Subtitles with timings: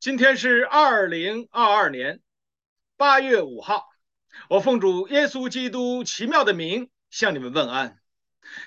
[0.00, 2.20] 今天是二零二二年
[2.96, 3.84] 八月五号，
[4.48, 7.98] 我奉主耶稣基督奇妙的名向你们问安。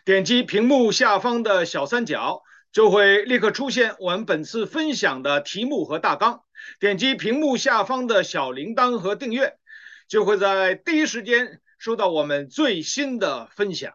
[0.03, 2.41] 点击屏幕下方的小三角，
[2.73, 6.43] 就会立刻出现我们本次分享的题目和大纲。
[6.81, 9.57] 点击屏幕下方的小铃铛和订阅，
[10.09, 13.93] 就会在第一时间收到我们最新的分享。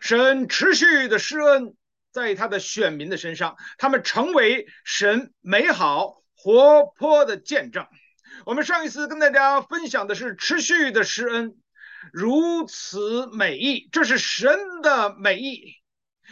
[0.00, 1.76] 神持续的施恩
[2.10, 6.20] 在他的选民的身上，他们成为神美好。
[6.42, 7.86] 活泼的见证。
[8.46, 11.56] 我们上一次跟大家分享的是持续的施恩，
[12.12, 15.76] 如此美意，这是神的美意。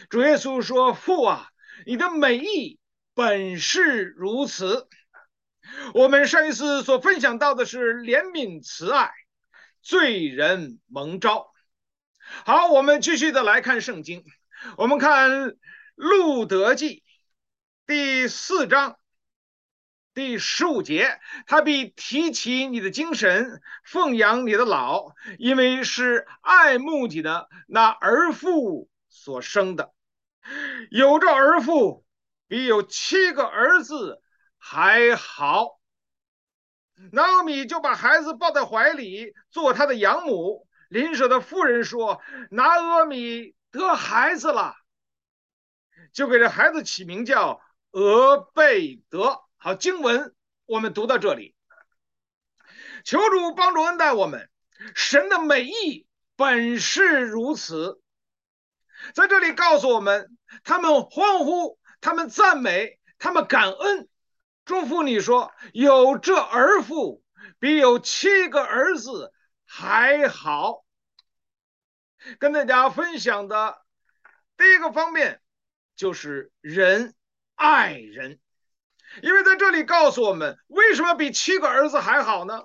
[0.09, 1.47] 主耶稣说：“父啊，
[1.85, 2.77] 你的美意
[3.13, 4.89] 本是如此。”
[5.93, 9.11] 我们上一次所分享到的是怜悯慈爱，
[9.81, 11.53] 罪人蒙召。
[12.45, 14.25] 好，我们继续的来看圣经。
[14.75, 15.55] 我们看
[15.95, 17.01] 路德记
[17.87, 18.97] 第四章。
[20.13, 29.93] 第十五节，他必提起你的精神，奉养你的老，因为是爱慕你的那儿妇所生的。
[30.89, 32.05] 有这儿妇，
[32.49, 34.21] 比有七个儿子
[34.57, 35.79] 还好。
[37.13, 40.67] 拿俄米就把孩子抱在怀里，做他的养母。
[40.89, 44.75] 邻舍的妇人说：“拿俄米得孩子了，
[46.11, 50.33] 就给这孩子起名叫俄贝德。”好，经文
[50.65, 51.53] 我们读到这里，
[53.03, 54.49] 求主帮助恩待我们。
[54.95, 58.01] 神的美意本是如此，
[59.13, 64.09] 在这里告诉我们，他们欢呼，他们赞美，他们感恩。
[64.65, 67.23] 祝福你说，有这儿妇
[67.59, 69.31] 比有七个儿子
[69.67, 70.83] 还好。
[72.39, 73.79] 跟大家分享的
[74.57, 75.39] 第一个方面
[75.95, 77.13] 就是人
[77.53, 78.39] 爱人。
[79.21, 82.63] 因为在这里告诉我们，为什么比七个儿子还好呢？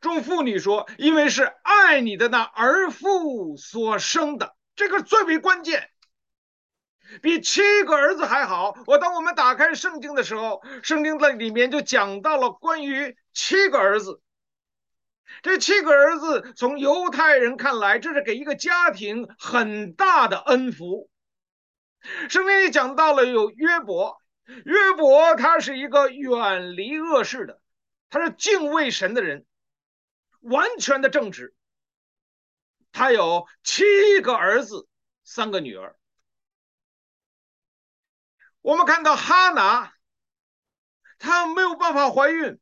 [0.00, 5.88] 众妇女说：“因为是爱你的那儿妇所生的，这个最为关键，
[7.22, 14.20] 比七个儿子还好。”我当我们打开圣经的时候，圣经在里面就讲到了关于七个儿子。
[15.42, 21.08] 这七个儿子从犹太人看来，这是给一个家庭很大的恩福。
[22.28, 24.19] 圣经里讲到了有约伯。
[24.64, 27.60] 约伯他是一个远离恶事的，
[28.08, 29.46] 他是敬畏神的人，
[30.40, 31.54] 完全的正直。
[32.92, 34.88] 他有七个儿子，
[35.24, 35.96] 三个女儿。
[38.60, 39.94] 我们看到哈拿，
[41.18, 42.60] 她没有办法怀孕，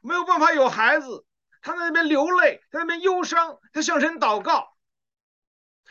[0.00, 1.26] 没有办法有孩子，
[1.60, 4.74] 她在那边流泪，在那边忧伤，她向神祷告，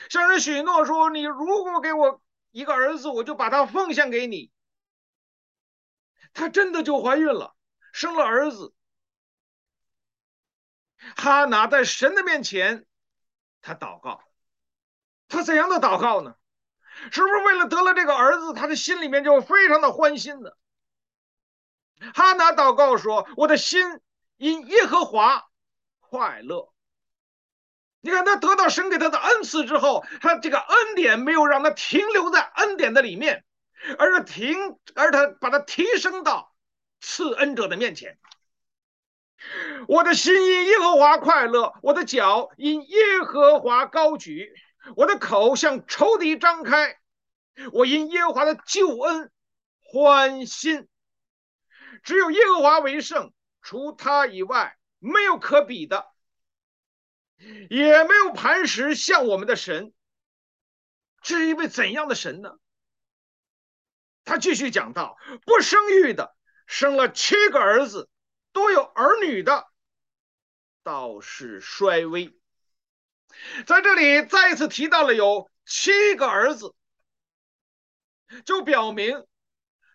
[0.10, 4.52] 向神许诺说：“你如果给我一个儿子，我就把他奉献给你。”
[6.38, 7.56] 她真的就怀孕了，
[7.92, 8.72] 生了儿子。
[11.16, 12.86] 哈拿在神的面前，
[13.64, 14.22] 她祷告，
[15.28, 16.36] 她怎样的祷告呢？
[17.12, 20.52] 是不是为了得了这个儿子，她的心里面就非常的欢欣呢？
[22.14, 24.00] 哈拿祷告说：“我的心
[24.36, 25.50] 因耶和华
[26.00, 26.72] 快乐。”
[28.02, 33.44] 你看，他得到神给他的恩赐之后，他这个恩典没有让他停留在恩典的里面。
[33.98, 34.58] 而是停，
[34.96, 36.54] 而他把他提升到
[37.00, 38.18] 赐恩者的面前。
[39.88, 44.52] 我的心因耶和华快乐，我的脚因耶和华高举，
[44.96, 47.00] 我的口向仇敌张开，
[47.72, 49.32] 我因耶和华的救恩
[49.80, 50.88] 欢心。
[52.04, 56.08] 只有耶和华为圣，除他以外没有可比的，
[57.70, 59.94] 也没有磐石像我们的神。
[61.22, 62.58] 这是一位怎样的神呢？
[64.28, 68.10] 他继续讲到，不生育的生了七个儿子，
[68.52, 69.66] 都有儿女的，
[70.84, 72.38] 倒是衰微。
[73.66, 76.76] 在这里再一次提到了有七个儿子，
[78.44, 79.26] 就表明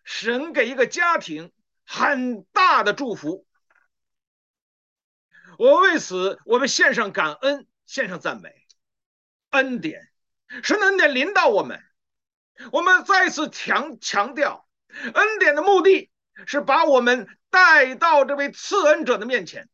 [0.03, 1.53] 神给一个家庭
[1.85, 3.47] 很大的祝福。
[5.59, 8.51] 我为此，我们献上感恩，献上赞美，
[9.51, 10.11] 恩典，
[10.63, 11.85] 神的恩典临到我们。
[12.71, 14.69] 我们再次强强调，
[15.15, 16.11] 恩典的目的
[16.47, 19.69] 是把我们带到这位赐恩者的面前。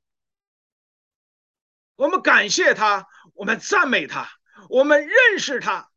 [1.97, 4.29] 我们感谢他，我们赞美他，
[4.69, 5.91] 我们认识他，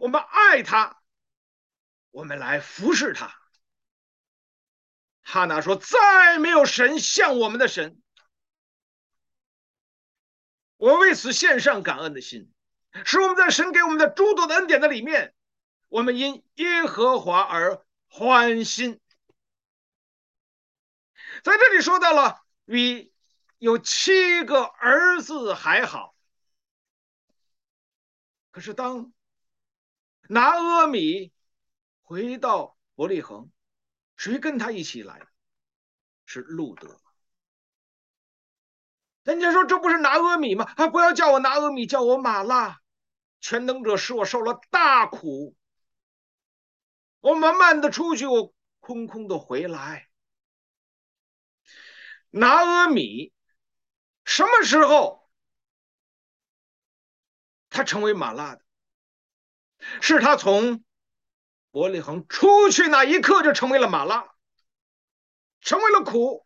[0.00, 1.00] 我们爱他，
[2.10, 3.34] 我们来服侍他。
[5.22, 8.00] 哈拿说：“再没有神像我们的神。”
[10.78, 12.52] 我为此献上感恩的心。
[13.04, 15.34] 使我们在神给我们的诸多的恩典的里面，
[15.88, 19.00] 我们因耶和华而欢欣。
[21.42, 23.12] 在这里说到了比
[23.58, 26.14] 有七个儿子还好。
[28.50, 29.12] 可是当
[30.28, 31.32] 拿阿米
[32.02, 33.50] 回到伯利恒，
[34.16, 35.26] 谁跟他一起来？
[36.24, 36.98] 是路德。
[39.22, 40.64] 人家说这不是拿阿米吗？
[40.76, 42.80] 啊，不要叫我拿阿米，叫我马拉。
[43.48, 45.54] 全能者使我受了大苦，
[47.20, 50.08] 我慢慢的出去，我空空的回来。
[52.30, 53.32] 拿阿米
[54.24, 55.30] 什么时候
[57.70, 58.62] 他成为马拉的？
[60.00, 60.84] 是他从
[61.70, 64.34] 伯利恒出去那一刻就成为了马拉，
[65.60, 66.44] 成为了苦。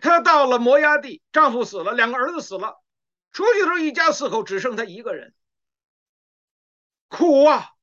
[0.00, 2.82] 他到了摩押地，丈夫死了，两个儿子死了，
[3.34, 5.34] 出去的时候一家四口只剩他一个人，
[7.08, 7.74] 苦啊，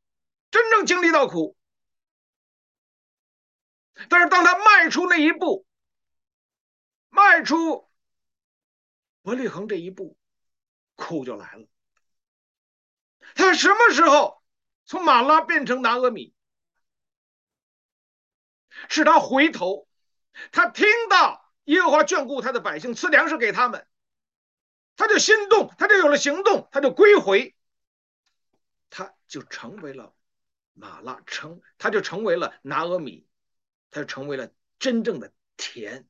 [0.50, 1.56] 真正经历到苦。
[4.10, 5.68] 但是当他迈出那一步，
[7.10, 7.92] 迈出
[9.22, 10.18] 伯利恒这一步，
[10.96, 11.68] 苦就来了。
[13.36, 14.42] 他什么时候
[14.86, 16.34] 从马拉变成拿俄米？
[18.88, 19.90] 是他回头，
[20.54, 23.86] 他听到耶和华眷顾他的百姓，赐粮食给他们，
[25.02, 27.56] 他就心动，他就有了行动，他就归回，
[28.92, 30.14] 他就成为了
[30.74, 33.28] 马拉，成他就成为了拿俄米。
[33.90, 36.08] 他就成为了真正的田，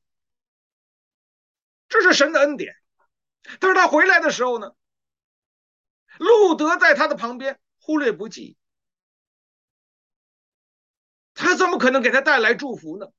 [1.88, 2.76] 这是神的恩典。
[3.60, 4.76] 但是他回来的时候呢，
[6.18, 8.58] 路德在他的旁边忽略不计，
[11.32, 13.10] 他怎么可能给他带来祝福呢？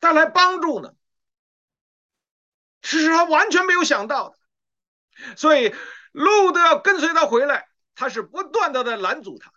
[0.00, 0.96] 带来帮助呢？
[2.82, 4.34] 是他完全没有想到。
[5.36, 5.74] 所以
[6.12, 9.52] 路德要跟随他回来，他是不断的在拦阻他，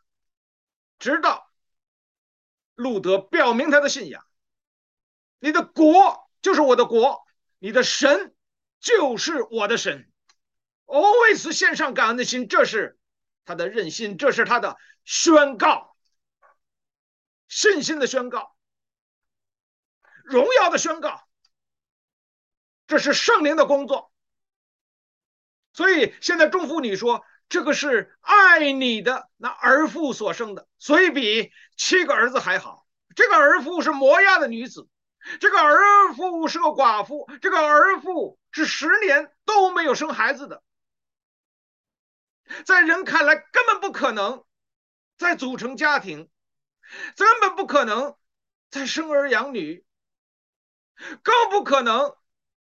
[0.99, 1.51] 直到。
[2.75, 4.25] 路德表明他的信仰，
[5.39, 7.25] 你的国就是我的国，
[7.57, 8.35] 你的神
[8.81, 10.11] 就是我的神。
[10.83, 12.99] 哦，为此献上感恩的心，这是
[13.45, 15.95] 他的任心，这是他的宣告，
[17.47, 18.57] 信心的宣告，
[20.25, 21.25] 荣耀的宣告，
[22.87, 24.11] 这是圣灵的工作。
[25.75, 27.23] 所以现在众妇女说。
[27.47, 32.87] 这个是爱你的那儿妇所生的，所以比七个儿子还好。
[33.15, 34.89] 这个儿妇是摩押的女子，
[35.39, 40.63] 这个儿妇是个寡妇，这个儿妇是十年都没有生孩子的，
[42.65, 44.43] 在人看来根本不可能
[45.19, 46.27] 再组成家庭，
[47.15, 48.15] 根本不可能
[48.71, 49.85] 再生儿养女，
[51.21, 52.15] 更不可能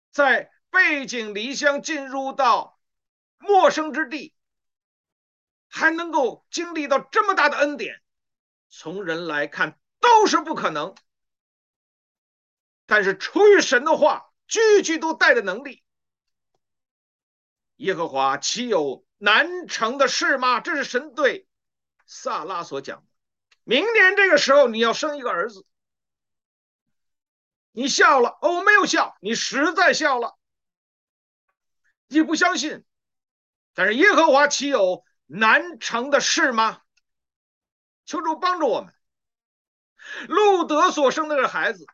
[0.10, 2.79] 在背井离乡进入到
[3.40, 4.36] 陌生之地。
[5.72, 8.02] 还能够经历到这么大的恩典，
[8.70, 10.96] 从人来看都是不可能。
[12.88, 15.84] 但是出于神的话，句句都带着能力。
[17.76, 20.60] 耶和华岂有难成的事吗？
[20.60, 21.48] 这是神对
[22.08, 23.08] 撒拉所讲的。
[23.64, 25.68] 明年这个时候你要生一个儿子，
[27.72, 30.36] 你笑了，哦，没有笑，你实在笑了，
[32.08, 32.84] 你不相信。
[33.80, 36.82] 但是耶和华岂有难成的事吗？
[38.04, 38.94] 求主帮助我们。
[40.28, 41.86] 路德所生的这孩子，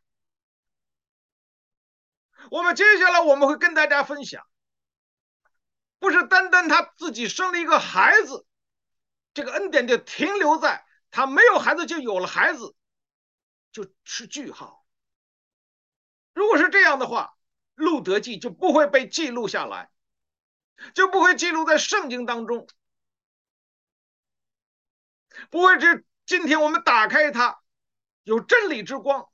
[2.49, 4.43] 我们接下来我们会跟大家分享，
[5.99, 8.47] 不是单单他自己生了一个孩子，
[9.35, 12.75] 这个恩典就停留在他没有孩子就有了孩子，
[13.71, 14.83] 就是句号。
[16.33, 17.37] 如果是这样的话，
[17.75, 19.91] 路德记就不会被记录下来，
[20.93, 22.67] 就不会记录在圣经当中。
[25.49, 27.61] 不会，这今天我们打开它，
[28.23, 29.29] 有真理之光，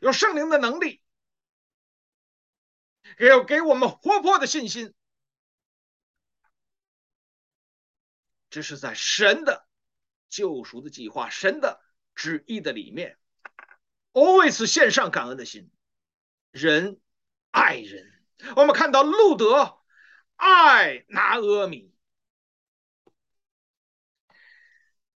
[0.00, 1.02] 有圣灵的能力，
[3.18, 4.94] 给给我们活泼的信心。
[8.48, 9.66] 这是在神的
[10.28, 11.82] 救赎的计划、神的
[12.14, 13.18] 旨意的里面，
[14.12, 15.70] 我为此献上感恩的心。
[16.50, 17.00] 人
[17.50, 18.24] 爱人，
[18.56, 19.83] 我们看到路德
[20.36, 21.92] 爱拿阿米。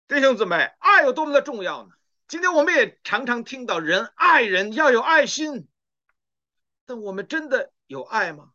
[0.06, 1.94] 弟兄姊妹，爱有多么的重要呢？
[2.28, 5.68] 今天我们也常常听到人爱人要有爱心，
[6.84, 8.52] 但我们真的有爱吗？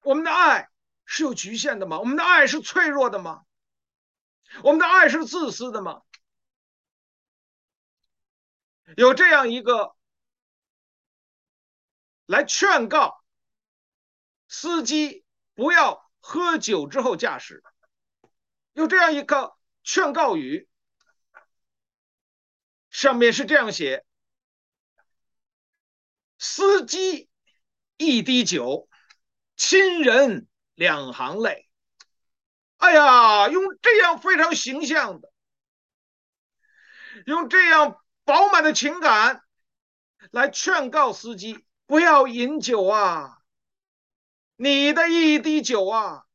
[0.00, 0.70] 我们的爱
[1.04, 1.98] 是有局限的吗？
[1.98, 3.44] 我们的爱是脆弱的吗？
[4.62, 6.02] 我们的爱是自私的吗？
[8.96, 9.94] 有这样一个
[12.24, 13.17] 来劝告
[14.48, 15.24] 司机
[15.54, 17.62] 不要喝酒之后驾驶。
[18.72, 20.68] 有这样一个劝告语，
[22.90, 24.04] 上面是这样写：
[26.38, 27.28] 司机
[27.96, 28.88] 一滴酒，
[29.56, 31.68] 亲人两行泪。
[32.76, 35.32] 哎呀，用这样非常形象的，
[37.26, 39.42] 用这样饱满的情感
[40.30, 43.37] 来劝告司机不要饮酒啊！
[44.60, 46.26] 你的一滴酒啊，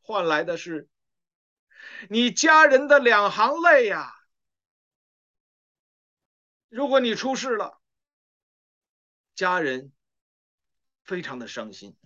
[0.00, 0.88] 换来的是
[2.08, 4.14] 你家人的两行泪呀！
[6.68, 7.80] 如果你出事了，
[9.34, 9.92] 家人
[11.02, 11.96] 非常的伤心。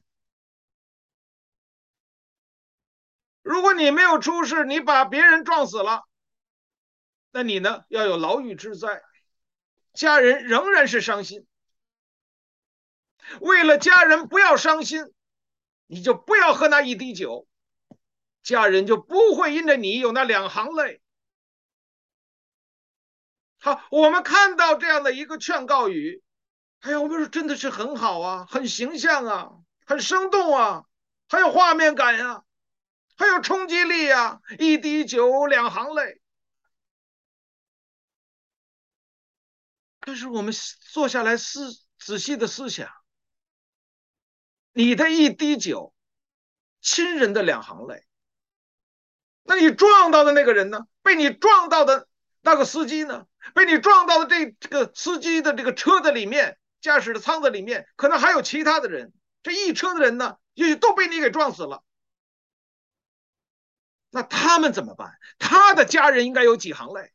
[3.42, 6.08] 如果你没有出事，你把别人撞死了，
[7.30, 9.02] 那你呢，要有牢狱之灾，
[9.92, 11.46] 家人仍然是伤心。
[13.42, 15.12] 为了家人不要伤心，
[15.86, 17.46] 你就不要喝那一滴酒，
[18.42, 21.02] 家人就不会因着你有那两行泪。
[23.58, 26.22] 好，我们看到这样的一个劝告语，
[26.80, 29.52] 哎呀，我们说真的是很好啊，很形象啊，
[29.86, 30.84] 很生动啊，
[31.28, 32.42] 很有画面感呀、啊。
[33.18, 34.42] 还有冲击力呀！
[34.58, 36.20] 一滴酒，两行泪。
[40.00, 40.52] 但是我们
[40.92, 42.92] 坐下来思仔细的思想，
[44.76, 45.94] 你的一滴酒，
[46.82, 48.04] 亲人的两行泪。
[49.42, 50.86] 那你撞到的那个人呢？
[51.02, 52.06] 被你撞到的
[52.42, 53.26] 那个司机呢？
[53.54, 59.14] 被你撞到的这这个司机的这个车子里面，驾驶的舱子里面，可能还有其他的人。
[59.42, 61.82] 这一车的人呢，也许都被你给撞死了。
[64.10, 65.18] 那他们怎么办？
[65.38, 67.14] 他的家人应该有几行泪？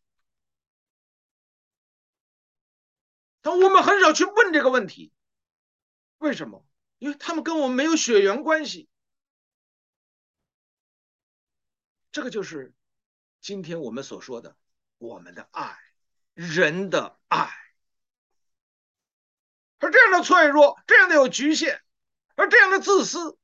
[3.43, 5.13] 但我们很少去问这个问题，
[6.17, 6.65] 为什么？
[7.01, 8.87] 因为他们跟我们没有血缘关系。
[12.11, 12.75] 这个就是
[13.39, 14.55] 今天我们所说的
[14.99, 15.75] 我们的爱，
[16.35, 17.51] 人的爱，
[19.79, 21.81] 而这样的脆弱，这样的有局限，
[22.35, 23.35] 而这样的自私。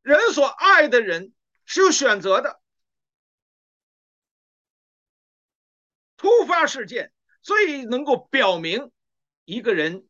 [0.00, 1.32] 人所爱的人
[1.64, 2.60] 是有选择的。
[6.16, 7.12] 突发事件
[7.42, 8.90] 最能够表明
[9.44, 10.08] 一个人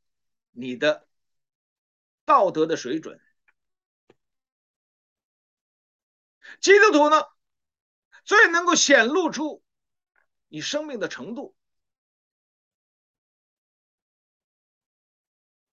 [0.52, 1.06] 你的
[2.24, 3.20] 道德的水准。
[6.60, 7.26] 基督徒呢，
[8.24, 9.62] 最能够显露出
[10.48, 11.56] 你生命的程度。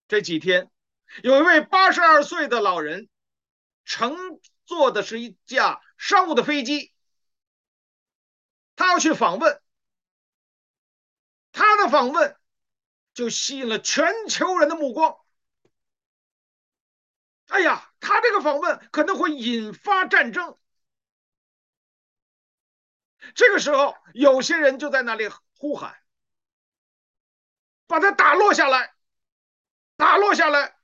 [0.08, 0.70] 这几天，
[1.22, 3.08] 有一位八十二岁的老人。
[3.86, 4.14] 乘
[4.66, 6.94] 坐的是一架商务的飞机，
[8.76, 9.60] 他要去访问，
[11.50, 12.38] 他的访问
[13.20, 15.14] 就吸引了全球人的目光。
[17.48, 20.56] 哎呀，他这个访问可能会引发战争。
[23.34, 26.00] 这个时候，有些人就在那里呼喊
[27.86, 28.94] ：“把他打落下来，
[29.98, 30.78] 打落下来。”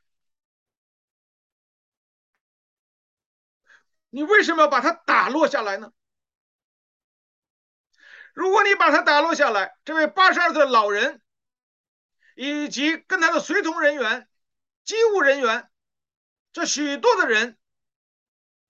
[4.12, 5.90] 你为什么要把他打落下来呢？
[8.34, 11.22] 如果你把他打落下来，这位八十二岁老人
[12.36, 14.28] 以及跟他的随从人员、
[14.84, 15.70] 机务人员，
[16.52, 17.56] 这许多的人，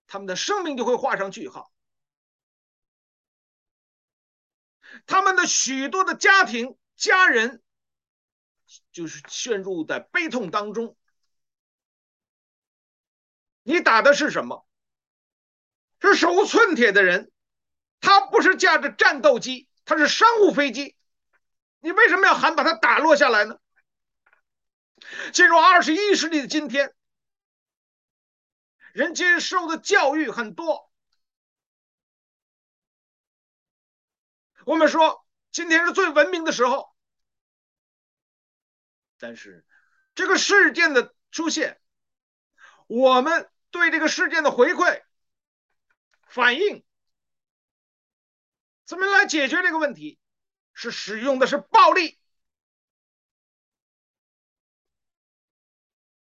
[0.07, 1.73] 他们的生命就会画上句号，
[5.05, 7.61] 他们的许多的家庭、家人，
[8.93, 10.97] 就是陷入在悲痛当中。
[13.65, 14.65] 你打的是什么？
[16.01, 17.33] 是手无寸铁的人，
[17.99, 20.96] 他不是驾着战斗机，他是商务飞机。
[21.81, 23.59] 你为什么要喊把它打落下来呢？
[25.33, 26.95] 进入二十一世纪的今天，
[28.93, 30.91] 人接受的教育很多。
[34.65, 36.93] 我们说今天是最文明的时候，
[39.19, 39.65] 但是
[40.15, 41.81] 这个事件的出现，
[42.89, 45.03] 我们对这个事件的回馈。
[46.27, 46.85] 反应
[48.85, 50.19] 怎么来解决这个问题？
[50.77, 52.19] 是使用的是暴力。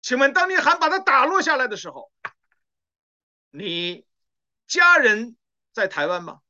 [0.00, 2.10] 请问，当你喊把他打落下来的时候，
[3.50, 4.06] 你
[4.66, 5.36] 家人
[5.72, 6.40] 在台湾吗？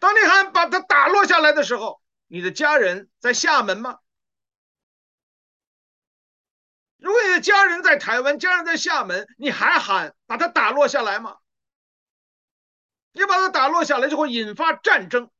[0.00, 3.98] 当你喊把他打落下来的时候，你的家人在厦门吗？
[6.96, 11.36] 如果你的家人在台湾，家人在厦门，你还喊把他打落下来吗？
[13.12, 15.30] 你把它打落下来，就会引发战争。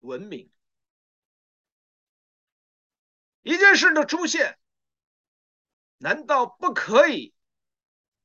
[0.00, 0.50] 文明，
[3.42, 4.58] 一件事的出现，
[5.96, 7.34] 难道不可以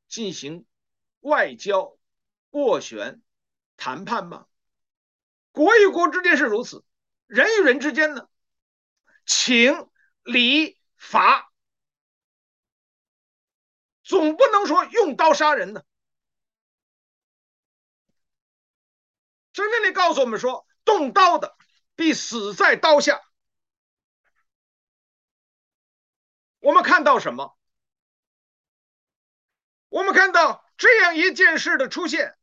[0.08, 0.65] 进行
[1.20, 1.98] 外交
[2.51, 3.22] 斡旋、
[3.75, 4.48] 谈判吗？
[5.51, 6.84] 国与国之间是如此，
[7.25, 8.30] 人与人之间呢？
[9.25, 9.89] 情
[10.24, 11.51] 理法，
[14.03, 15.84] 总不能说用刀杀人呢。
[19.53, 21.56] 圣经里告诉我们说，动刀的
[21.96, 23.22] 必死在刀下。
[26.60, 27.58] 我们看到什么？
[29.90, 32.36] 我们看到这样一件事的出现，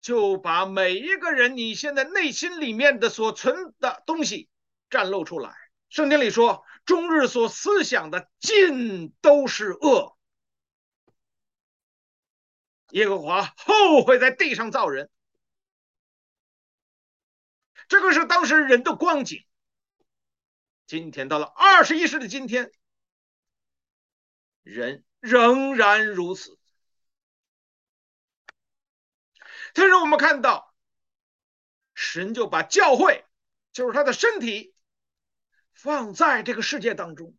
[0.00, 4.48] 就把每一个人你现在内心里面的所存的东西
[4.90, 5.54] 展露出来。
[5.90, 10.16] 圣经里说，终日所思想的尽都是恶。
[12.88, 15.08] 耶和华后悔在地上造人，
[17.92, 19.44] 这个是当时人的光景。
[20.86, 22.72] 今天到了二十一世的今天，
[24.62, 26.58] 人仍然如此。
[29.74, 30.74] 但是我们看到，
[31.92, 33.26] 神就把教会，
[33.74, 34.74] 就是他的身体，
[35.74, 37.36] 放在这个世界当中，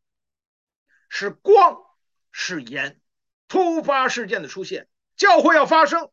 [1.10, 1.84] 是光，
[2.32, 3.02] 是盐。
[3.48, 6.12] 突发事件的出现，教会要发生，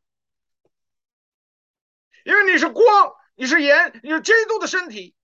[2.24, 5.16] 因为你是光，你是盐，你是基督的身体。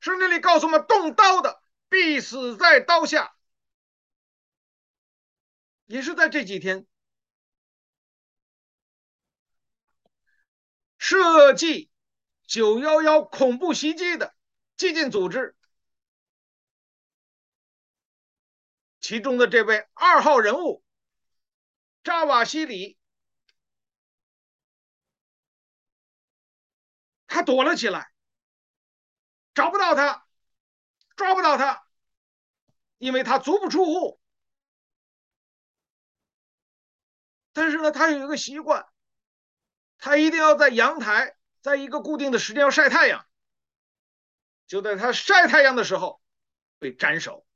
[0.00, 3.36] 圣经里告诉我们，动刀的必死在刀下。
[5.84, 6.86] 也是在这几天，
[10.96, 11.90] 设计
[12.46, 14.34] 九幺幺恐怖袭击的
[14.78, 15.54] 激进组织，
[19.00, 20.82] 其中的这位二号人物
[22.02, 22.95] 扎瓦希里，
[27.36, 28.10] 他躲了起来。
[29.52, 30.26] 找不到他，
[31.16, 31.86] 抓不到他，
[32.96, 34.18] 因为他足不出户。
[37.52, 38.86] 但是呢，他有一个习惯，
[39.98, 43.26] 他一定要在阳台，在一个固定的时间要晒太阳。
[44.66, 46.22] 就在他晒太阳的时候，
[46.78, 47.46] 被斩首。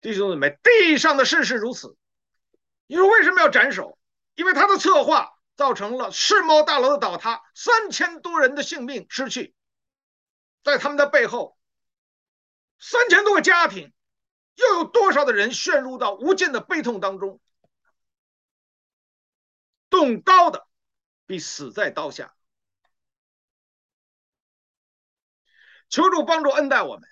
[0.00, 1.96] 弟兄姊妹，地上的事是如此。
[2.86, 3.98] 你说为什么要斩首？
[4.36, 5.36] 因为他的策划。
[5.60, 9.54] 造成了世贸大楼的倒塌，三千多人的性命失去，
[10.64, 11.58] 在他们的背后，
[12.78, 13.92] 三千多个家庭，
[14.54, 17.42] 又有多少的人陷入到无尽的悲痛当中？
[19.90, 20.66] 动刀的
[21.26, 22.34] 必死在刀下。
[25.90, 27.06] 求主帮助恩待我们，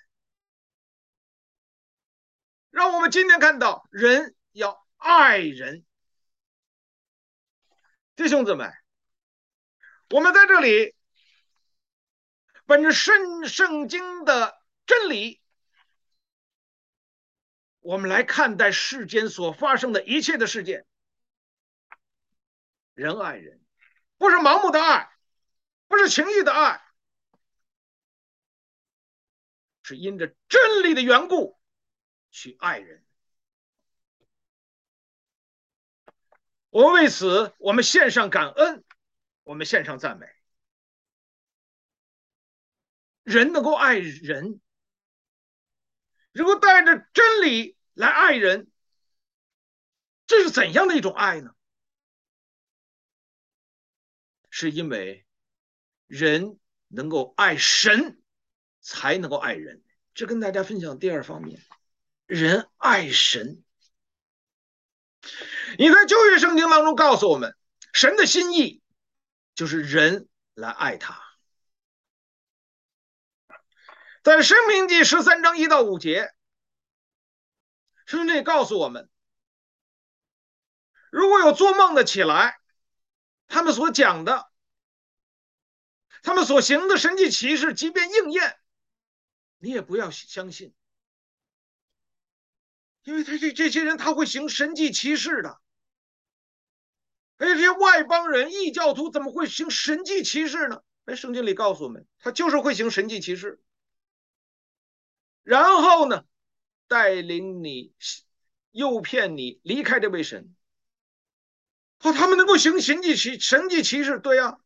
[2.71, 5.85] 让我们今天看到人要爱人。
[8.19, 8.65] 弟兄姊妹，
[10.09, 10.93] 我们在这里，
[12.65, 15.41] 本着圣圣经的真理，
[17.79, 20.85] 我们来看待世间所发生的一切的事件。
[22.93, 23.63] 人爱人，
[24.17, 25.09] 不是盲目的爱，
[25.87, 26.83] 不是情欲的爱，
[29.81, 31.57] 是因着真理的缘故
[32.31, 33.05] 去爱人。
[36.69, 38.83] 我们为此，我们献上感恩，
[39.43, 40.27] 我们献上赞美。
[43.23, 44.59] 人能够爱人，
[46.31, 48.69] 如果带着真理来爱人，
[50.27, 51.55] 这是怎样的一种爱呢？
[54.51, 55.25] 是因为
[56.07, 58.21] 人能够爱神，
[58.81, 59.83] 才能够爱人。
[60.13, 61.61] 这跟大家分享第二方面，
[62.25, 63.63] 人爱神。
[65.77, 67.55] 你在旧约圣经当中告诉我们，
[67.93, 68.81] 神的心意
[69.55, 71.21] 就是人来爱他。
[74.23, 76.33] 在申命记十三章一到五节，
[78.05, 79.09] 圣经告诉我们，
[81.09, 82.59] 如果有做梦的起来，
[83.47, 84.51] 他们所讲的，
[86.21, 88.59] 他们所行的神迹奇事，即便应验，
[89.57, 90.75] 你也不要相信。
[93.03, 95.59] 因为他这这些人他会行神迹奇事的，
[97.37, 100.81] 而且这些外邦人异教徒怎么会行神迹奇事呢？
[101.05, 103.59] 哎，圣经里告诉我们，他就是会行神迹奇事，
[105.41, 106.25] 然后呢，
[106.87, 107.93] 带领你、
[108.71, 110.53] 诱骗你离开这位神。
[112.01, 114.59] 哦，他们能够行神迹奇神迹奇事，对呀。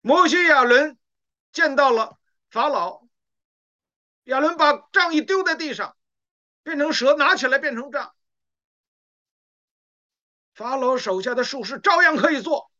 [0.00, 0.98] 摩西亚伦
[1.52, 2.18] 见到了
[2.50, 3.06] 法老，
[4.24, 5.96] 亚伦把杖一丢在地上。
[6.62, 8.14] 变成蛇，拿起来变成杖。
[10.54, 12.72] 法老手下的术士照样可以做，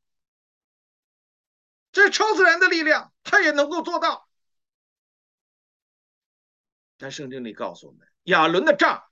[1.93, 4.29] 这超自然的力量，他也能够做到。
[6.97, 9.09] 但圣经里告诉我们，亚伦的杖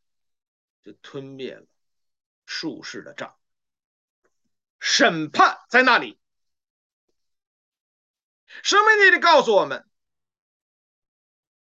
[0.83, 1.67] 就吞灭了
[2.45, 3.39] 术士的杖。
[4.81, 6.19] 审判在那里。
[8.63, 9.89] 生命记里告诉我们，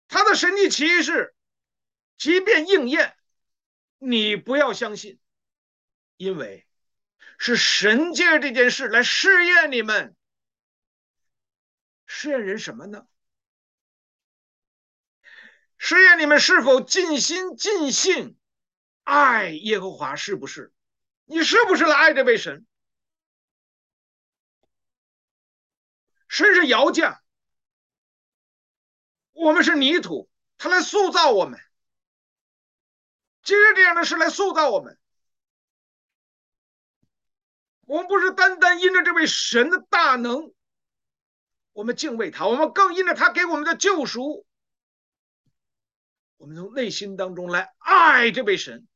[0.09, 1.35] 他的神迹奇事，
[2.21, 3.17] 即便应验，
[3.97, 5.19] 你不要相信，
[6.19, 6.67] 因为
[7.39, 10.15] 是神借这件事来试验你们。
[12.05, 13.07] 试验人什么呢？
[15.79, 18.37] 试验你们是否尽心尽性
[19.03, 20.75] 爱耶和华，是不是？
[21.25, 22.67] 你是不是来爱这位神？
[26.29, 27.19] 神是窑匠，
[29.33, 30.29] 我们是泥土，
[30.59, 31.59] 他来塑造我们。
[33.43, 34.99] 借着这样的事来塑造我们。
[37.83, 40.53] 我们不是单单因着这位神的大能。
[41.73, 44.45] 我们敬畏他，我们更因着他给我们的救赎，
[46.37, 48.87] 我们从内心当中来爱这位神。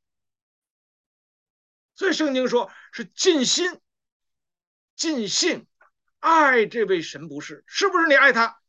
[1.94, 3.80] 所以圣经说是尽心、
[4.96, 5.68] 尽性
[6.18, 7.64] 爱这位神，不是？
[7.66, 8.61] 是不是你爱他？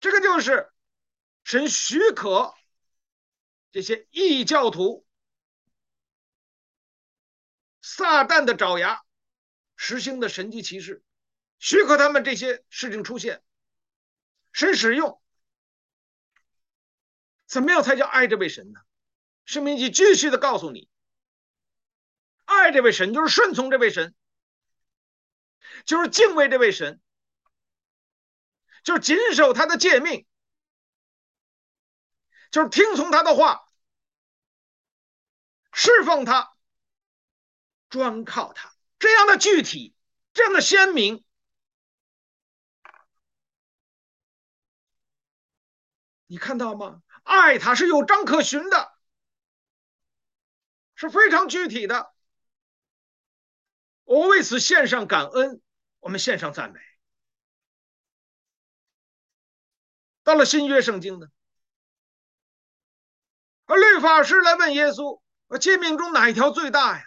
[0.00, 0.72] 这个就是
[1.44, 2.54] 神许可
[3.72, 5.04] 这些异教徒、
[7.80, 9.02] 撒旦的爪牙
[9.74, 11.02] 实行的神迹奇事。
[11.58, 13.42] 许可他们这些事情出现，
[14.52, 15.22] 神使用，
[17.46, 18.80] 怎么样才叫爱这位神呢？
[19.44, 20.88] 申命记继续的告诉你，
[22.44, 24.14] 爱这位神就是顺从这位神，
[25.84, 27.00] 就是敬畏这位神，
[28.82, 30.26] 就是谨守他的诫命，
[32.52, 33.66] 就是听从他的话，
[35.72, 36.54] 侍奉他，
[37.88, 39.96] 专靠他，这样的具体，
[40.34, 41.24] 这样的鲜明。
[46.26, 47.02] 你看到吗？
[47.22, 48.92] 爱他是有章可循的，
[50.94, 52.12] 是非常具体的。
[54.04, 55.62] 我为此献上感恩，
[56.00, 56.80] 我们献上赞美。
[60.22, 61.28] 到了新约圣经呢，
[63.66, 65.20] 而律法师来问耶稣
[65.60, 67.04] ：“诫命中哪一条最大呀？”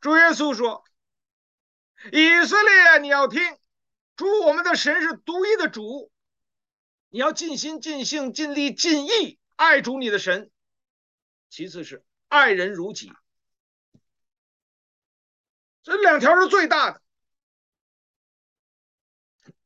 [0.00, 0.84] 主耶稣说
[2.12, 3.40] ：“以色列，你要听，
[4.16, 6.10] 主我们的神是独一的主。”
[7.10, 10.50] 你要尽心尽性尽力尽意爱主你的神，
[11.48, 13.12] 其次是爱人如己，
[15.84, 17.00] 这两条是最大的。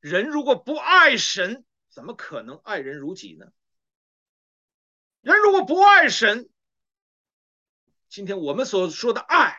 [0.00, 3.46] 人如果不爱神，怎么可能爱人如己呢？
[5.29, 6.49] 人如果不爱神，
[8.09, 9.59] 今天我们所说的爱，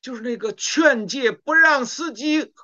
[0.00, 2.54] 就是那个劝诫不让司机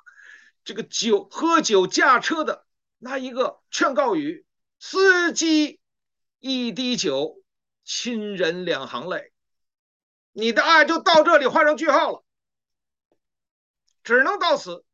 [0.63, 2.65] 这个酒喝酒驾车的。
[2.99, 4.47] 那一个劝告语：
[4.79, 5.81] 司机
[6.39, 7.43] 一滴酒，
[7.83, 9.33] 亲人两行泪。
[10.31, 12.25] 你的爱就到这里画上句号了，
[14.05, 14.85] 只能到此。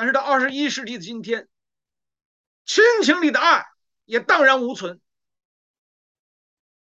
[0.00, 1.46] 但是到二十一世纪的今天，
[2.64, 3.66] 亲情里的爱
[4.06, 4.98] 也荡然无存，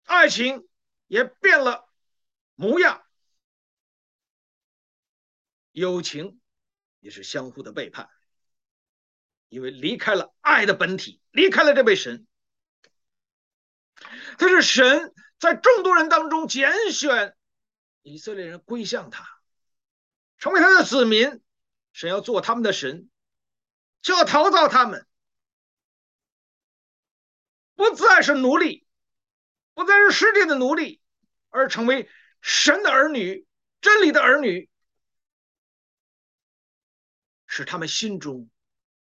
[0.06, 0.66] 爱情
[1.06, 1.90] 也变了
[2.56, 3.04] 模样。
[5.74, 6.40] 友情
[7.02, 8.10] 也是相互的背叛，
[9.50, 12.26] 因为离开了爱的本体，离开了这位神。
[14.38, 17.36] 他是神在众多人当中拣选
[18.02, 19.28] 以色列人归向他，
[20.38, 21.42] 成为他的子民。
[21.92, 23.09] 神要做他们的神，
[24.02, 25.06] 就要陶造他们，
[27.76, 28.86] 不再是奴隶，
[29.74, 31.02] 不再是世界的奴隶，
[31.50, 32.10] 而成为
[32.42, 33.46] 神的儿女，
[33.82, 34.70] 真理的儿女。
[37.52, 38.50] 使他们心中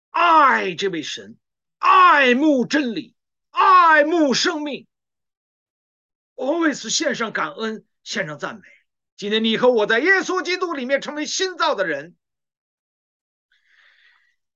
[0.09, 1.37] 爱这位神，
[1.77, 3.15] 爱慕真理，
[3.51, 4.87] 爱慕生命。
[6.33, 8.61] 我为此献上感恩，献上赞美。
[9.15, 12.15] 今天你和我在耶稣基督里面成为新造的人，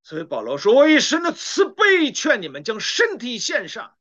[0.04, 3.98] 所以保罗说：“我以神的慈悲劝你们将身体献上。”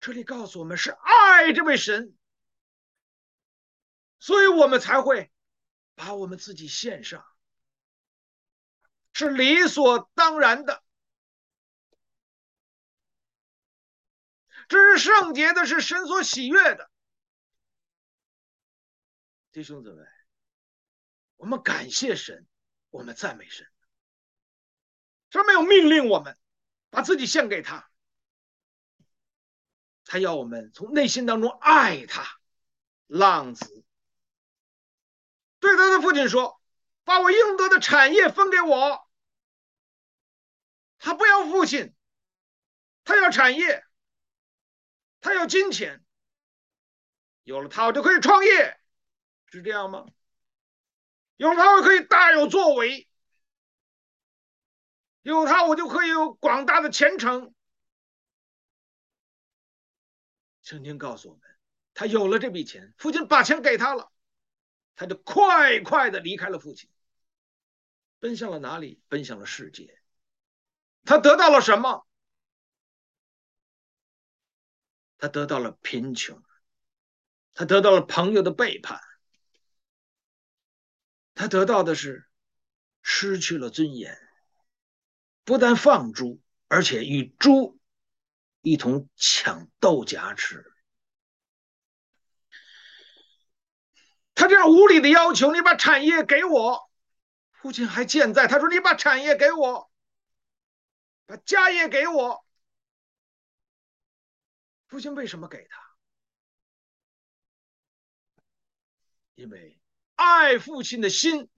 [0.00, 2.14] 这里告诉我们是爱这位神，
[4.20, 5.32] 所以我们才会
[5.94, 7.26] 把我们自己献上。
[9.14, 10.84] 是理所当然的，
[14.68, 16.90] 这是圣洁的，是神所喜悦的。
[19.52, 20.04] 弟兄姊妹，
[21.36, 22.46] 我们感谢神，
[22.90, 23.66] 我们赞美神。
[25.30, 26.38] 神没有命令我们
[26.90, 27.90] 把自己献给他，
[30.04, 32.24] 他要我们从内心当中爱他。
[33.08, 33.84] 浪子
[35.60, 36.60] 对他的父亲说
[37.04, 39.08] ：“把我应得的产业分给我。”
[40.98, 41.94] 他不要父亲，
[43.04, 43.84] 他要产业，
[45.20, 46.04] 他要金钱，
[47.44, 48.76] 有了他我就可以创业，
[49.46, 50.04] 是这样吗？
[51.36, 53.08] 有了他我可以大有作为，
[55.32, 57.52] 有他我就可以有广大的前程。
[60.62, 61.42] 圣经告诉我们，
[61.94, 64.12] 他有了这笔钱，父亲把钱给他了，
[64.94, 66.88] 他就快快的离开了父亲，
[68.20, 69.00] 奔向了哪里？
[69.08, 70.00] 奔向了世界。
[71.04, 72.06] 他得到了什么？
[75.18, 76.42] 他得到了贫穷，
[77.54, 79.00] 他得到了朋友的背叛，
[81.34, 82.28] 他得到的是
[83.02, 84.25] 失去了尊严，
[85.46, 87.78] 不但放猪，而且与猪
[88.62, 90.74] 一同抢豆荚吃。
[94.34, 96.90] 他这样无理的要求，你把产业给我，
[97.52, 99.90] 父亲还健在，他说你把产业给我。
[101.26, 102.44] 把家业给我，
[104.88, 105.80] 父亲为什么给他？
[109.36, 109.80] 因为
[110.16, 111.48] 爱父亲的心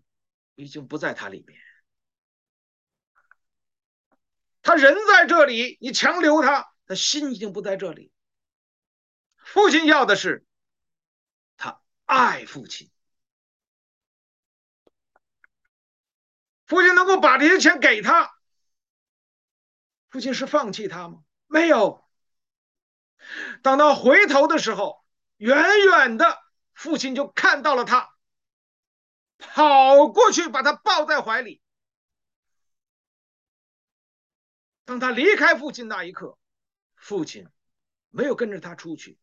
[0.55, 1.68] 已经不在他里面。
[4.69, 8.13] 他人在这里，你强留他，他心已经不在这里。
[9.39, 10.45] 父亲要的是
[11.57, 12.91] 他爱父亲，
[16.67, 18.31] 父亲能够把这些钱给他。
[20.11, 21.23] 父亲是放弃他吗？
[21.47, 22.07] 没有。
[23.63, 25.03] 当他回头的时候，
[25.39, 26.39] 远远的
[26.75, 28.11] 父亲就看到了他，
[29.39, 31.63] 跑过去把他抱在怀里。
[34.89, 36.39] 当他离开父亲那一刻，
[36.97, 37.47] 父亲
[38.09, 39.19] 没有跟着他出去，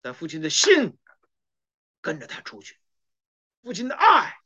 [0.00, 0.98] 但父亲的心
[2.00, 2.80] 跟着他出去，
[3.62, 4.36] 父亲的爱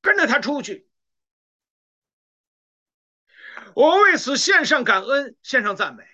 [0.00, 0.88] 跟着他出去。
[3.76, 6.04] 我为此献上感恩，献上赞美。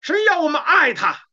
[0.00, 1.28] 神要我们爱他，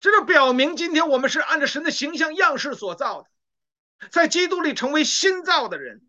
[0.00, 6.07] 这就表明今天我们是按照神的形象样式所造的，在基督里成为新造的人。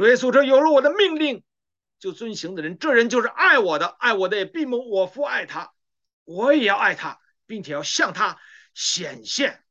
[0.00, 1.44] 主耶稣说：“有了我的命令
[1.98, 5.74] 就遵行的人，这人就是爱我的，爱我的也必蒙我父爱他，
[6.24, 8.40] 我也要爱他，并且要向他
[8.72, 9.62] 显现。”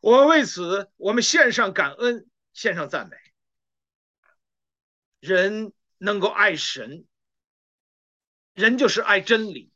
[0.00, 3.16] 我为此，我们献上感恩，献上赞美。
[5.18, 7.08] 人能够爱神，
[8.54, 9.72] 人就是爱真理，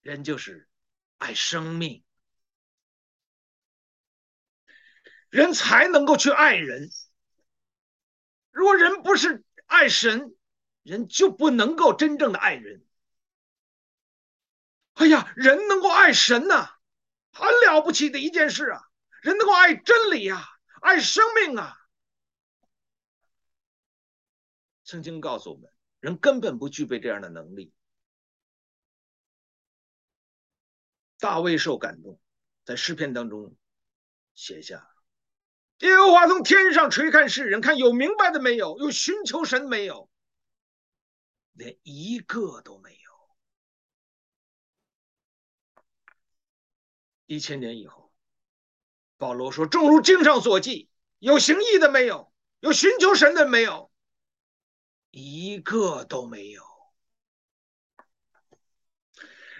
[0.00, 0.70] 人就是
[1.18, 2.02] 爱生命，
[5.28, 6.88] 人才能够去爱人。
[8.60, 10.36] 如果人不是爱神，
[10.82, 12.84] 人就不能够真正的爱人。
[14.92, 16.68] 哎呀，人能够爱神呐，
[17.32, 18.82] 很了不起的一件事啊！
[19.22, 20.44] 人能够爱真理啊，
[20.82, 21.74] 爱生命啊。
[24.84, 27.72] 圣经告诉我们，人根本不具备这样的能力。
[31.18, 32.20] 大卫受感动，
[32.66, 33.56] 在诗篇当中
[34.34, 34.86] 写下
[35.80, 38.78] ：“耶和华从天上垂看世人，看有明白的没有？
[38.78, 40.08] 有寻求神没有？
[41.52, 42.98] 连一个都没有。”
[47.26, 48.10] 一千年以后。
[49.16, 50.88] 保罗说：“正如经上所记，
[51.18, 52.32] 有行义的没有？
[52.60, 53.92] 有寻求神的没有？
[55.10, 56.62] 一个都没有。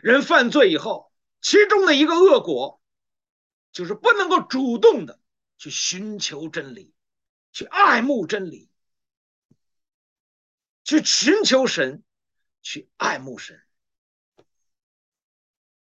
[0.02, 2.80] 人犯罪以后，其中的一个恶果，
[3.70, 5.19] 就是不能够主动的
[5.60, 6.94] 去寻求真理，
[7.52, 8.70] 去爱慕真理，
[10.84, 12.02] 去寻求神，
[12.62, 13.62] 去爱慕神。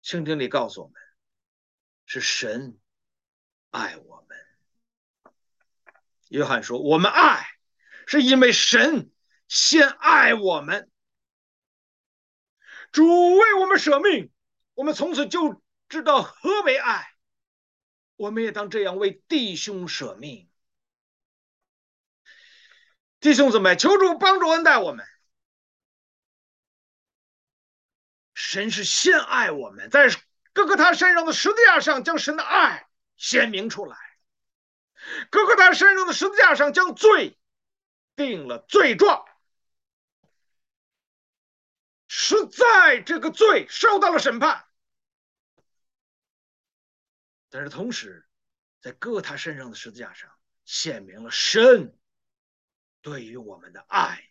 [0.03, 1.01] 圣经里告诉我们，
[2.05, 2.77] 是神。”
[3.71, 5.35] 爱我们，
[6.31, 7.47] 约翰说：“我们爱，
[8.07, 9.13] 是因为神
[9.47, 10.91] 先爱我们。
[12.91, 14.33] 主为我们舍命，
[14.73, 17.13] 我们从此就知道何为爱。
[18.19, 20.51] 我们也当这样为弟兄舍命。
[23.21, 25.07] 弟兄姊妹，求主帮助恩待我们。
[28.35, 30.09] 神是先爱我们，在
[30.53, 32.85] 哥哥他身上的十字架上将神的爱。”
[33.19, 33.97] 显明出来，
[35.29, 37.37] 哥哥他身上的十字架上将罪
[38.15, 39.25] 定了罪状，
[42.07, 44.68] 实在这个罪受到了审判，
[47.51, 48.27] 但是同时，
[48.81, 50.31] 在哥他身上的十字架上
[50.65, 51.99] 显明了神
[53.01, 54.29] 对于我们的爱。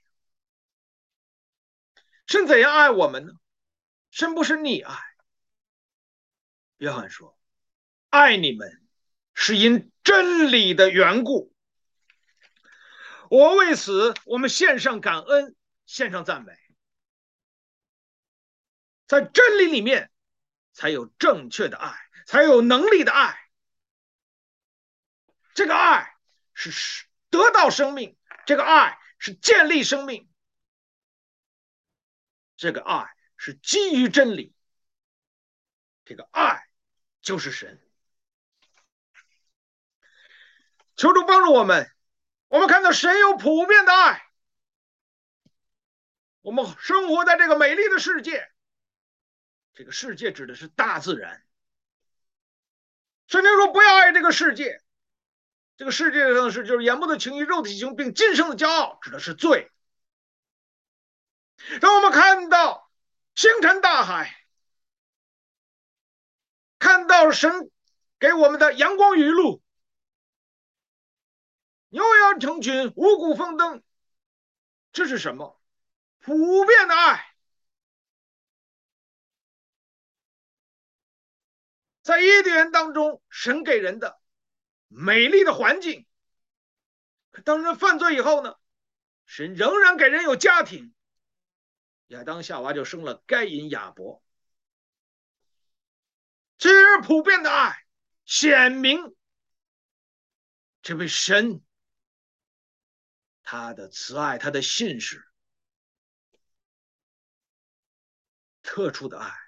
[2.27, 3.34] 神怎样爱我们呢？
[4.12, 4.97] 神不是溺爱。
[6.77, 7.38] 约翰说。
[8.10, 8.88] 爱你们，
[9.34, 11.53] 是因真理的缘故。
[13.30, 16.53] 我为此，我们献上感恩，献上赞美。
[19.06, 20.10] 在真理里面，
[20.71, 23.40] 才有正确的爱，才有能力的爱。
[25.56, 26.13] 这个爱
[26.54, 30.30] 是得到生命，这个爱是建立生命，
[32.58, 34.54] 这个爱是基于真理，
[36.04, 36.68] 这个爱
[37.22, 37.82] 就是神。
[40.96, 41.90] 求主帮助我们，
[42.50, 44.28] 我们看到神有普遍的爱。
[46.42, 48.52] 我们生活在这个美丽的世界。
[49.74, 51.46] 这个世界指的是大自然。
[53.28, 54.82] 圣经说：“不要爱这个世界，
[55.76, 59.72] 这个世界上的事就是眼目的情欲、肉体情欲，并今生的骄傲，指的是罪。”
[61.82, 62.90] 当我们看到
[63.36, 64.34] 星辰大海，
[66.80, 67.70] 看到神
[68.20, 69.62] 给我们的阳光雨露，
[71.90, 73.84] 牛羊成群，五谷丰登，
[74.94, 75.60] 这是什么？
[76.20, 77.34] 普遍的爱。
[82.08, 84.17] 在伊甸园当中，神给人的
[84.88, 86.08] 美丽的环境。
[87.32, 88.56] 可当人犯罪以后呢，
[89.26, 90.96] 神仍然给人有家庭。
[92.08, 94.24] 亚当夏娃就生了该隐亚伯。
[96.58, 97.76] 这是普遍的爱，
[98.24, 99.13] 显明
[100.82, 101.62] 这位神
[103.43, 105.28] 他的慈爱，他的信实，
[108.63, 109.46] 特殊的爱。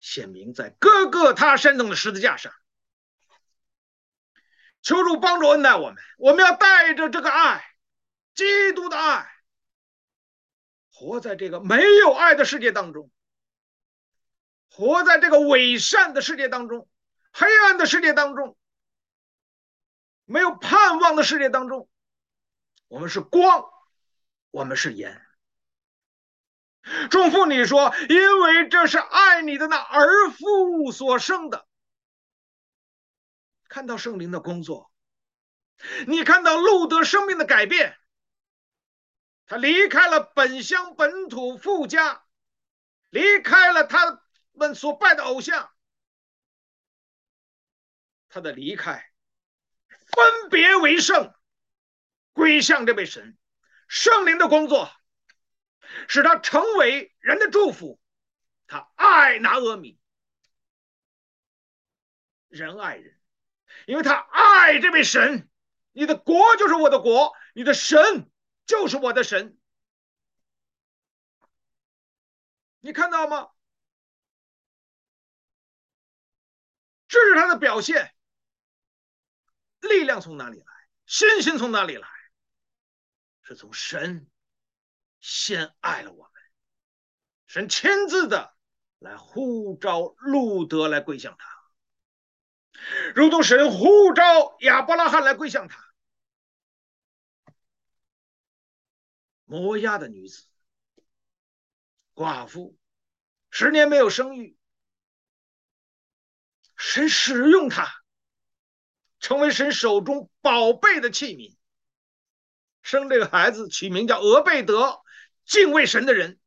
[0.00, 2.52] 显明在各个他山上的十字架上，
[4.82, 6.02] 求主帮助恩待我们。
[6.18, 7.64] 我们要带着这个爱，
[8.34, 9.30] 基督的爱，
[10.92, 13.10] 活在这个没有爱的世界当中，
[14.70, 16.88] 活在这个伪善的世界当中，
[17.32, 18.56] 黑暗的世界当中，
[20.24, 21.88] 没有盼望的世界当中，
[22.88, 23.64] 我们是光，
[24.50, 25.20] 我们是盐。
[27.10, 31.66] 祝福你说，因为这是爱你的那儿妇所生的。
[33.68, 34.90] 看到圣灵的工作，
[36.06, 37.96] 你看到路德生命的改变，
[39.46, 42.24] 他离开了本乡本土父家，
[43.10, 45.70] 离开了他们所拜的偶像，
[48.28, 49.12] 他的离开，
[49.88, 51.32] 分别为圣，
[52.32, 53.38] 归向这位神，
[53.86, 54.90] 圣灵的工作。
[56.08, 58.00] 使他成为人的祝福，
[58.66, 59.98] 他爱拿俄米，
[62.48, 63.20] 人爱人，
[63.86, 65.48] 因为他爱这位神。
[65.92, 68.30] 你的国就是我的国，你的神
[68.64, 69.58] 就是我的神。
[72.78, 73.50] 你看到吗？
[77.08, 78.14] 这是他的表现。
[79.80, 80.66] 力量从哪里来？
[81.06, 82.08] 信心从哪里来？
[83.42, 84.29] 是从神。
[85.20, 86.32] 先爱了我们，
[87.46, 88.54] 神亲自的
[88.98, 91.62] 来呼召路德来归向他，
[93.14, 95.84] 如同神呼召亚伯拉罕来归向他。
[99.44, 100.46] 摩押的女子，
[102.14, 102.78] 寡妇，
[103.50, 104.56] 十年没有生育，
[106.76, 107.92] 神使用她，
[109.18, 111.56] 成为神手中宝贝的器皿，
[112.80, 115.02] 生这个孩子取名叫俄贝德。
[115.44, 116.38] 敬畏神的人，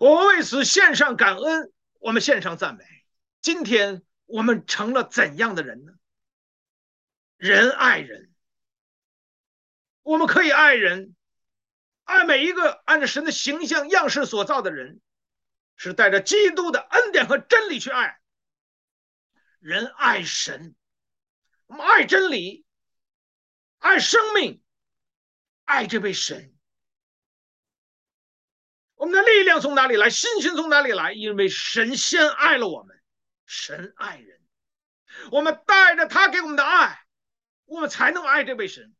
[0.00, 2.84] 我们为此献上感恩，我们献上赞美。
[3.40, 5.92] 今天我们成了怎样的人呢？
[7.36, 8.32] 人爱人，
[10.02, 11.14] 我们可以爱人，
[12.04, 15.00] 爱每一个按照神的形象样式所造的人，
[15.76, 18.18] 是带着基督的恩典和真理去爱。
[19.60, 20.74] 人爱神，
[21.66, 22.64] 我们爱真理，
[23.78, 24.62] 爱生命，
[25.64, 26.55] 爱这位神。
[28.96, 30.10] 我们的力量从哪里来？
[30.10, 31.12] 信心从哪里来？
[31.12, 32.98] 因为神先爱了我们，
[33.44, 34.40] 神爱人，
[35.30, 36.98] 我们带着他给我们的爱，
[37.66, 38.94] 我们才能爱这位神。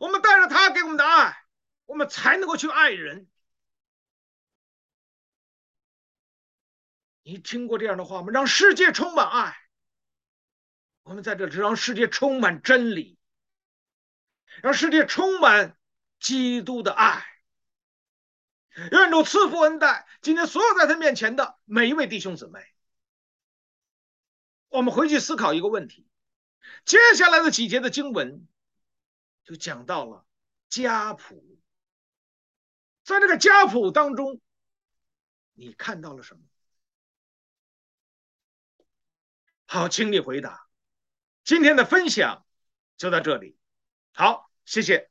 [0.00, 1.36] 我们带着他给我们的爱，
[1.84, 3.28] 我们才能够去爱人。
[7.22, 8.28] 你听过这样的话吗？
[8.32, 9.56] 让世界充满爱。
[11.02, 13.18] 我们在这里让世界充满真理，
[14.62, 15.76] 让世界充满
[16.18, 17.26] 基督的爱。
[18.92, 22.60] 愿主赐福恩待今天所有在他面前的每一位弟兄姊妹。
[24.68, 26.06] 我们回去思考一个问题：
[26.84, 28.46] 接下来的几节的经文
[29.42, 30.24] 就讲到了
[30.68, 31.58] 家谱，
[33.02, 34.40] 在这个家谱当中，
[35.54, 36.42] 你看到了什么？
[39.64, 40.68] 好，请你回答。
[41.44, 42.46] 今天的分享
[42.96, 43.56] 就到这里。
[44.12, 45.10] 好，谢谢。